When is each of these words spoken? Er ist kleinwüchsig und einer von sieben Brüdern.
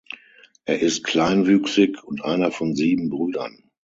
Er 0.65 0.79
ist 0.79 1.03
kleinwüchsig 1.03 2.03
und 2.03 2.25
einer 2.25 2.49
von 2.51 2.75
sieben 2.75 3.11
Brüdern. 3.11 3.69